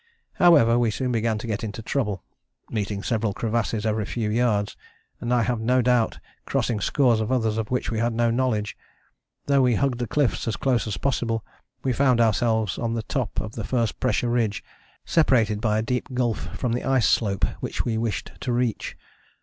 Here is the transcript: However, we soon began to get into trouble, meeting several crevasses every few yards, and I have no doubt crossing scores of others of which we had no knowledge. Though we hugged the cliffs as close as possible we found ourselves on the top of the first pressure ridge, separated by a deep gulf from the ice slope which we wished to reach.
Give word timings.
However, 0.33 0.79
we 0.79 0.89
soon 0.89 1.11
began 1.11 1.37
to 1.37 1.45
get 1.45 1.63
into 1.63 1.83
trouble, 1.83 2.23
meeting 2.71 3.03
several 3.03 3.35
crevasses 3.35 3.85
every 3.85 4.05
few 4.05 4.31
yards, 4.31 4.75
and 5.19 5.31
I 5.31 5.43
have 5.43 5.59
no 5.61 5.83
doubt 5.83 6.17
crossing 6.43 6.81
scores 6.81 7.19
of 7.21 7.31
others 7.31 7.55
of 7.59 7.69
which 7.69 7.91
we 7.91 7.99
had 7.99 8.11
no 8.11 8.31
knowledge. 8.31 8.75
Though 9.45 9.61
we 9.61 9.75
hugged 9.75 9.99
the 9.99 10.07
cliffs 10.07 10.47
as 10.47 10.55
close 10.57 10.87
as 10.87 10.97
possible 10.97 11.45
we 11.83 11.93
found 11.93 12.19
ourselves 12.19 12.79
on 12.79 12.95
the 12.95 13.03
top 13.03 13.39
of 13.39 13.51
the 13.53 13.63
first 13.63 13.99
pressure 13.99 14.29
ridge, 14.29 14.63
separated 15.05 15.61
by 15.61 15.77
a 15.77 15.83
deep 15.83 16.11
gulf 16.15 16.47
from 16.57 16.71
the 16.73 16.83
ice 16.83 17.07
slope 17.07 17.45
which 17.59 17.85
we 17.85 17.95
wished 17.95 18.31
to 18.39 18.51
reach. 18.51 18.97